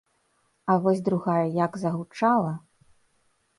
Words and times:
А 0.73 0.77
вось 0.85 1.03
другая 1.09 1.45
як 1.65 1.79
загучала!!! 1.83 2.53